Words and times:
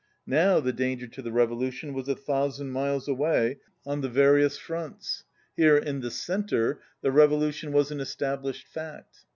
Now 0.25 0.59
the 0.59 0.73
danger 0.73 1.05
to 1.05 1.21
the 1.21 1.31
revolution 1.31 1.93
was 1.93 2.09
a 2.09 2.15
thousand 2.15 2.71
miles 2.71 3.07
away 3.07 3.59
on 3.85 4.01
the 4.01 4.09
va 4.09 4.19
139 4.21 4.33
rious 4.49 4.59
fronts. 4.59 5.23
Here, 5.55 5.77
in 5.77 5.99
the 6.01 6.09
centre, 6.09 6.81
the 7.01 7.11
revolution 7.11 7.71
was 7.71 7.91
an 7.91 7.99
established 7.99 8.65
fact. 8.65 9.25